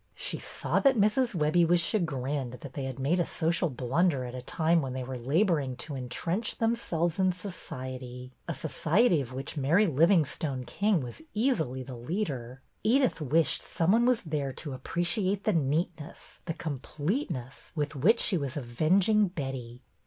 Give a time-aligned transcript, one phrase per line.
[0.15, 1.35] She saw that Mrs.
[1.35, 5.03] Webbie was chagrined that they had made a social blunder at a time when they
[5.03, 11.21] were laboring to entrench themselves in society,— a society of which Mary Livingstone King was
[11.35, 12.63] easily the leader.
[12.83, 18.19] Edyth wished some one was there to appreciate the neatness, the com pleteness, with which
[18.21, 19.83] she was avenging Betty.